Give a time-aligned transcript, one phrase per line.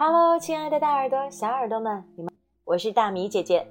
[0.00, 2.32] Hello，亲爱的大耳朵、小耳朵们，你们，
[2.62, 3.66] 我是大米姐姐。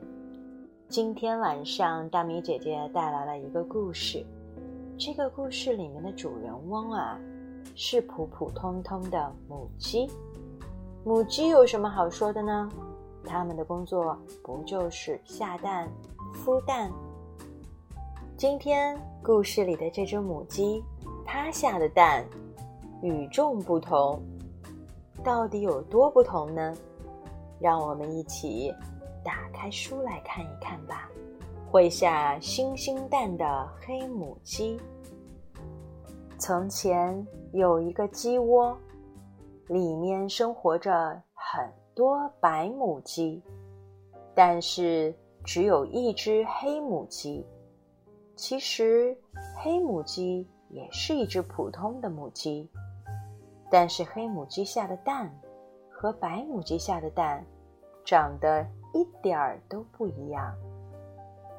[0.90, 4.26] 今天晚上，大米姐姐带来了一个故事。
[5.00, 7.18] 这个故事里面的主人翁啊，
[7.76, 10.06] 是普普通通的母鸡。
[11.06, 12.70] 母鸡有什么好说的呢？
[13.24, 15.90] 它们的工作不就是下蛋、
[16.44, 16.92] 孵蛋？
[18.36, 20.84] 今天故事里的这只母鸡，
[21.26, 22.26] 它下的蛋
[23.02, 24.22] 与众不同。
[25.24, 26.74] 到底有多不同呢？
[27.60, 28.74] 让我们一起
[29.24, 31.10] 打开书来看一看吧。
[31.70, 34.80] 会下星星蛋的黑母鸡。
[36.40, 38.78] 从前有一个鸡窝，
[39.68, 43.44] 里面生活着很多白母鸡，
[44.34, 47.46] 但是只有一只黑母鸡。
[48.36, 49.18] 其实，
[49.58, 52.70] 黑母鸡也是一只普通的母鸡。
[53.70, 55.30] 但是黑母鸡下的蛋
[55.90, 57.46] 和白母鸡下的蛋
[58.06, 60.54] 长得一点儿都不一样。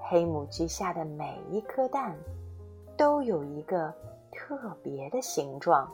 [0.01, 2.17] 黑母鸡下的每一颗蛋
[2.97, 3.93] 都有一个
[4.33, 5.87] 特别的形状，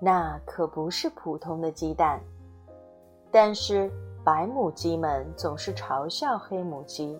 [0.00, 2.20] 那可不是普通的鸡蛋。
[3.32, 3.90] 但是
[4.24, 7.18] 白母鸡们总是嘲笑黑母鸡，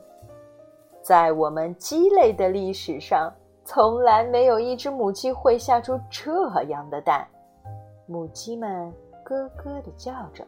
[1.03, 3.33] 在我们鸡类的历史上。
[3.65, 7.27] 从来没有一只母鸡会下出这样的蛋，
[8.07, 8.93] 母鸡们
[9.25, 10.45] 咯咯的叫着。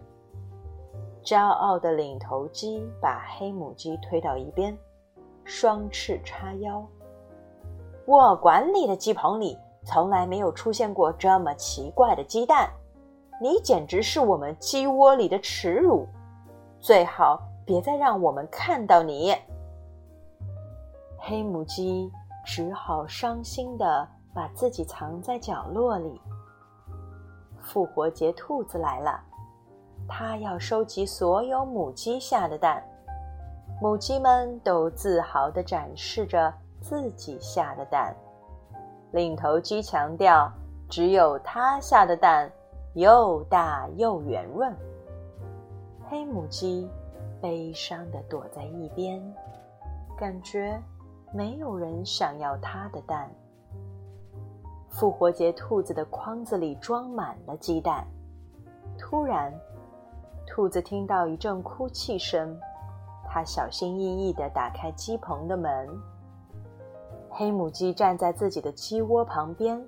[1.23, 4.77] 骄傲的领头鸡把黑母鸡推到一边，
[5.45, 6.85] 双翅叉腰。
[8.05, 12.69] 我管理的鸡棚里从来没有出现过这么奇怪的鸡蛋，
[13.41, 16.07] 你简直是我们鸡窝里的耻辱，
[16.81, 19.35] 最好别再让我们看到你。
[21.17, 22.11] 黑母鸡。
[22.45, 26.21] 只好伤心的把自己藏在角落里。
[27.61, 29.19] 复活节兔子来了，
[30.07, 32.85] 它要收集所有母鸡下的蛋。
[33.81, 38.15] 母鸡们都自豪的展示着自己下的蛋。
[39.13, 40.53] 领头鸡强调，
[40.89, 42.51] 只有它下的蛋
[42.95, 44.77] 又大又圆润。
[46.09, 46.89] 黑母鸡
[47.41, 49.21] 悲伤的躲在一边，
[50.19, 50.79] 感觉。
[51.35, 53.29] 没有人想要它的蛋。
[54.89, 58.07] 复活节兔子的筐子里装满了鸡蛋。
[58.97, 59.53] 突然，
[60.47, 62.57] 兔子听到一阵哭泣声，
[63.27, 65.89] 它小心翼翼地打开鸡棚的门。
[67.29, 69.85] 黑母鸡站在自己的鸡窝旁边，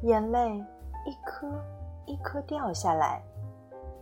[0.00, 0.56] 眼泪
[1.04, 1.46] 一颗
[2.06, 3.22] 一颗掉下来。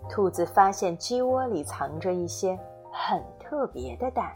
[0.08, 2.56] 兔子发现鸡窝里藏着一些
[2.92, 4.32] 很特别的蛋。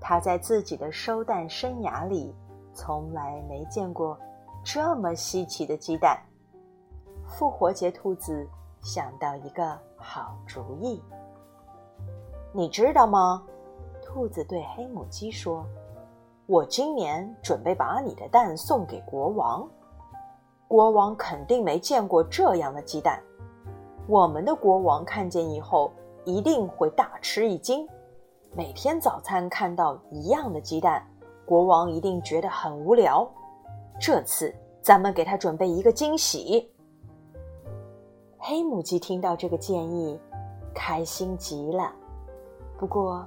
[0.00, 2.34] 他在自己的收蛋生涯里，
[2.72, 4.18] 从来没见过
[4.64, 6.18] 这么稀奇的鸡蛋。
[7.26, 8.48] 复活节兔子
[8.80, 11.02] 想到一个好主意。
[12.52, 13.42] 你知道吗？
[14.02, 15.66] 兔子对黑母鸡说
[16.46, 19.68] ：“我今年准备把你的蛋送给国王。
[20.66, 23.22] 国王肯定没见过这样的鸡蛋。
[24.06, 25.92] 我们的国王看见以后，
[26.24, 27.86] 一定会大吃一惊。”
[28.58, 31.00] 每天早餐看到一样的鸡蛋，
[31.46, 33.24] 国王一定觉得很无聊。
[34.00, 34.52] 这次
[34.82, 36.68] 咱们给他准备一个惊喜。
[38.36, 40.18] 黑母鸡听到这个建议，
[40.74, 41.92] 开心极了，
[42.76, 43.24] 不过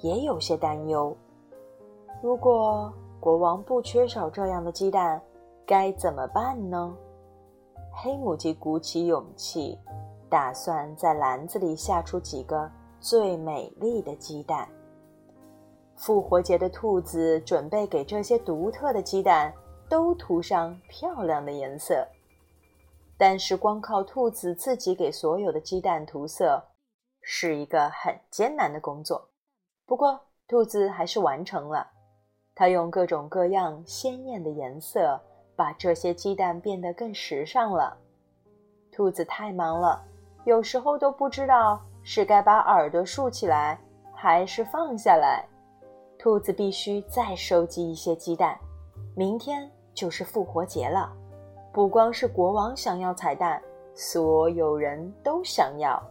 [0.00, 1.16] 也有些担忧。
[2.22, 5.18] 如果国王不缺少这样的鸡蛋，
[5.64, 6.94] 该怎么办呢？
[7.90, 9.78] 黑母鸡鼓起勇气，
[10.28, 12.70] 打算在篮子里下出几个。
[13.04, 14.66] 最美丽的鸡蛋。
[15.94, 19.52] 复活节的兔子准备给这些独特的鸡蛋
[19.90, 22.08] 都涂上漂亮的颜色，
[23.18, 26.64] 但是光靠兔子自己给所有的鸡蛋涂色
[27.20, 29.28] 是一个很艰难的工作。
[29.84, 31.86] 不过，兔子还是完成了。
[32.54, 35.20] 它用各种各样鲜艳的颜色
[35.54, 37.98] 把这些鸡蛋变得更时尚了。
[38.90, 40.02] 兔子太忙了，
[40.46, 41.82] 有时候都不知道。
[42.04, 43.78] 是该把耳朵竖起来，
[44.12, 45.44] 还是放下来？
[46.18, 48.56] 兔子必须再收集一些鸡蛋。
[49.16, 51.12] 明天就是复活节了，
[51.72, 53.60] 不光是国王想要彩蛋，
[53.94, 56.02] 所有人都想要。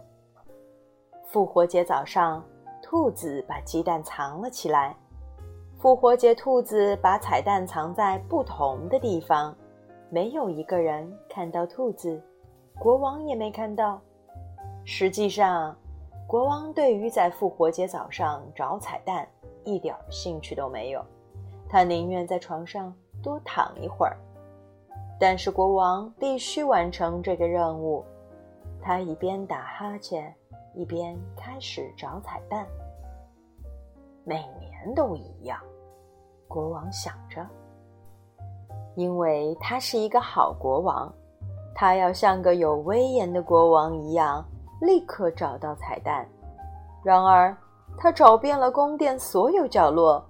[1.26, 2.44] 复活节早上，
[2.82, 4.96] 兔子把鸡蛋藏了起来。
[5.80, 9.56] 复活节兔子把彩蛋藏在不同的地方，
[10.10, 12.22] 没有一个人看到兔子，
[12.80, 14.02] 国王也没看到。
[14.86, 15.76] 实际上。
[16.28, 19.28] 国王对于在复活节早上找彩蛋
[19.64, 21.04] 一点兴趣都没有，
[21.70, 24.18] 他宁愿在床上多躺一会儿。
[25.20, 28.04] 但是国王必须完成这个任务，
[28.82, 30.34] 他一边打哈欠，
[30.74, 32.66] 一边开始找彩蛋。
[34.26, 35.60] 每年都一样，
[36.48, 37.46] 国王想着，
[38.96, 41.14] 因为他是一个好国王，
[41.76, 44.44] 他要像个有威严的国王一样，
[44.84, 46.28] 立刻找到彩蛋。
[47.04, 47.56] 然而，
[47.98, 50.24] 他找遍了宫殿所有角落，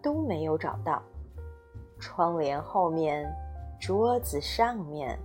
[0.00, 1.02] 都没有找到。
[1.98, 3.28] 窗帘后面、
[3.80, 5.18] 桌子上面、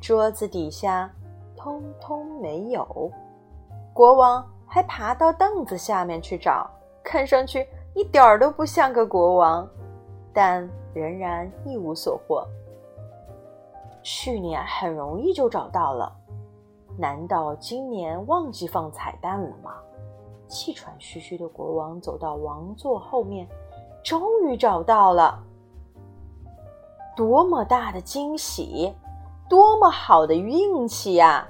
[0.00, 1.10] 桌子底下，
[1.56, 3.10] 通通没有。
[3.94, 6.70] 国王还爬到凳子下面去找，
[7.02, 9.66] 看上去一点儿都不像个国王，
[10.32, 12.46] 但仍然一无所获。
[14.02, 16.14] 去年很容易就找到了，
[16.96, 19.72] 难道今年忘记放彩蛋了吗？
[20.48, 23.48] 气喘吁吁的国王走到王座后面，
[24.02, 25.38] 终于找到了。
[27.16, 28.92] 多么大的惊喜，
[29.48, 31.46] 多么好的运气呀！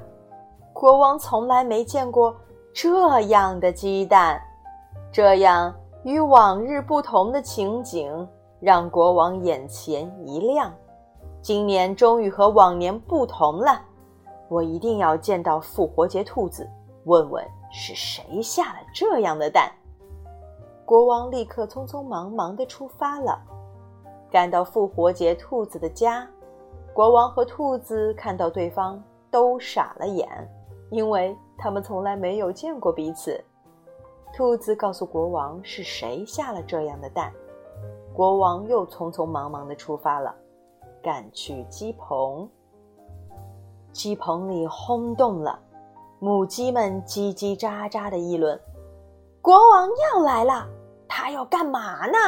[0.72, 2.34] 国王从来没见过
[2.72, 4.40] 这样的鸡蛋，
[5.12, 8.28] 这样与往日不同的情景
[8.60, 10.72] 让国王眼前一亮。
[11.42, 13.80] 今年终于和往年不同了，
[14.50, 16.68] 我一定要见到复活节兔子，
[17.04, 19.70] 问问是谁下了这样的蛋。
[20.84, 23.40] 国王立刻匆匆忙忙地出发了。
[24.28, 26.28] 赶到复活节兔子的家，
[26.92, 29.00] 国王和兔子看到对方
[29.30, 30.28] 都傻了眼，
[30.90, 33.40] 因为他们从来没有见过彼此。
[34.32, 37.32] 兔子告诉国王是谁下了这样的蛋，
[38.12, 40.34] 国王又匆匆忙忙地出发了，
[41.00, 42.48] 赶去鸡棚。
[43.92, 45.58] 鸡棚里轰动了，
[46.18, 48.58] 母鸡们叽叽喳喳地议论
[49.42, 50.66] ：“国王要来了，
[51.08, 52.18] 他要干嘛呢？”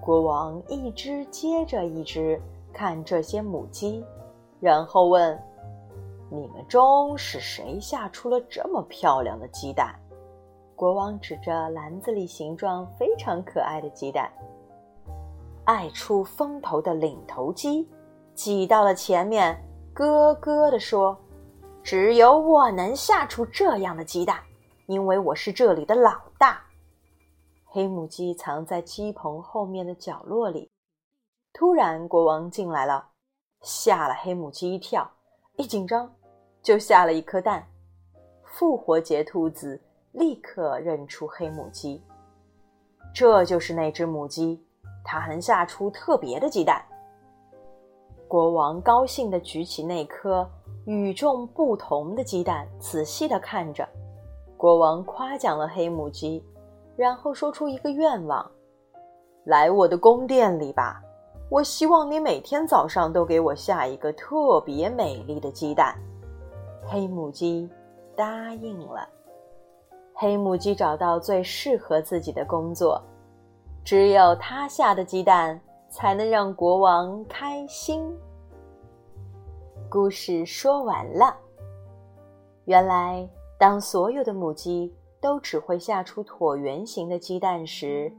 [0.00, 2.40] 国王一只接着一只
[2.72, 4.04] 看这些母鸡，
[4.60, 5.36] 然后问
[6.30, 9.94] ：“你们中是谁下出了这么漂亮的鸡蛋？”
[10.76, 14.30] 国王指着篮子里形状非常可爱的鸡蛋。
[15.64, 17.88] 爱出风头的领头鸡
[18.34, 19.60] 挤到了前面，
[19.96, 21.18] 咯咯地说
[21.82, 24.38] ：“只有我能下出这样的鸡蛋，
[24.84, 26.62] 因为我是这里的老大。”
[27.64, 30.70] 黑母鸡藏在鸡棚后面的角落里。
[31.54, 33.08] 突然，国王进来了，
[33.62, 35.10] 吓了黑母鸡一跳。
[35.56, 36.14] 一紧张，
[36.62, 37.66] 就下了一颗蛋。
[38.44, 39.80] 复活节兔子
[40.12, 42.04] 立刻认出黑母鸡，
[43.14, 44.62] 这就是那只母鸡，
[45.02, 46.84] 它能下出特别的鸡蛋。
[48.28, 50.48] 国王高兴地举起那颗
[50.84, 53.88] 与众不同的鸡蛋，仔细地看着。
[54.56, 56.44] 国王夸奖了黑母鸡。
[56.96, 58.50] 然后说出一个愿望
[59.44, 60.98] ：“来我的宫殿里吧，
[61.50, 65.94] 我希望你每天早上都给我下一个特别美丽的鸡蛋。”
[66.88, 67.68] 黑母鸡
[68.16, 69.06] 答应了。
[70.14, 72.98] 黑母鸡找到最适合自己的工作，
[73.84, 78.02] 只有它下的鸡蛋才能让国王开心。
[79.88, 81.36] 故事说完了。
[82.64, 83.28] 原来，
[83.58, 84.94] 当所有的母鸡。
[85.18, 88.12] 都只会下出椭圆形的鸡蛋时，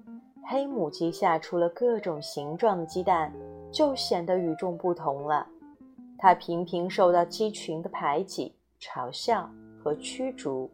[0.50, 3.32] 黑母鸡下出了各种形状的鸡蛋，
[3.72, 5.48] 就显得与众不同了。
[6.18, 9.50] 它频频受到鸡群的排挤、嘲笑
[9.82, 10.70] 和驱逐，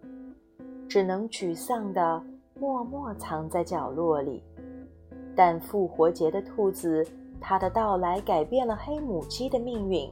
[0.87, 2.23] 只能沮丧地
[2.55, 4.41] 默默藏在角落里。
[5.35, 7.05] 但复活节的兔子，
[7.39, 10.11] 它的到来改变了黑母鸡的命运。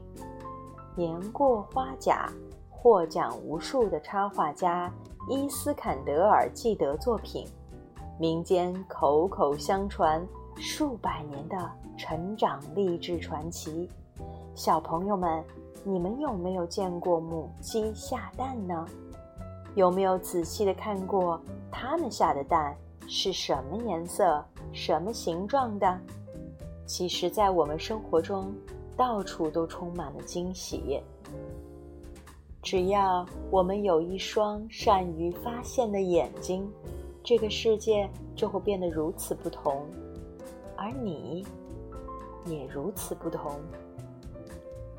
[0.96, 2.30] 年过花甲。
[2.84, 4.92] 获奖无数的插画家
[5.30, 7.46] 伊斯坎德尔记得作品，
[8.20, 10.20] 民间口口相传
[10.58, 11.56] 数百年的
[11.96, 13.88] 成长励志传奇。
[14.56, 15.44] 小朋友们，
[15.84, 18.84] 你们有没有见过母鸡下蛋呢？
[19.76, 21.40] 有没有仔细的看过
[21.72, 22.76] 它们下的蛋
[23.08, 26.00] 是什么颜色、什么形状的？
[26.86, 28.54] 其实，在我们生活中，
[28.98, 31.02] 到处都充满了惊喜。
[32.62, 36.70] 只要我们有一双善于发现的眼睛，
[37.24, 39.86] 这个世界就会变得如此不同，
[40.76, 41.46] 而你
[42.46, 43.52] 也如此不同。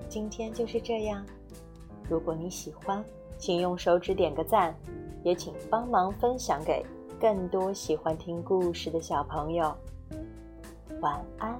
[0.09, 1.25] 今天就是这样。
[2.09, 3.05] 如果你喜欢，
[3.39, 4.75] 请用手指点个赞，
[5.23, 6.85] 也请帮忙分享给
[7.23, 9.73] 更多喜欢听故事的小朋友。
[11.01, 11.57] 晚安。